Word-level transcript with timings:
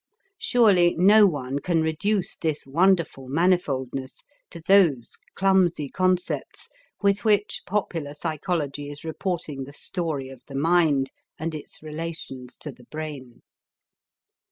Surely 0.39 0.95
no 0.97 1.27
one 1.27 1.59
can 1.59 1.83
reduce 1.83 2.35
this 2.35 2.65
wonderful 2.65 3.27
manifoldness 3.27 4.23
to 4.49 4.59
those 4.61 5.11
clumsy 5.35 5.89
concepts 5.89 6.69
with 7.03 7.23
which 7.23 7.61
popular 7.67 8.15
psychology 8.15 8.89
is 8.89 9.03
reporting 9.03 9.63
the 9.63 9.73
story 9.73 10.27
of 10.27 10.41
the 10.47 10.55
mind 10.55 11.11
and 11.37 11.53
its 11.53 11.83
relations 11.83 12.57
to 12.57 12.71
the 12.71 12.85
brain. 12.85 13.43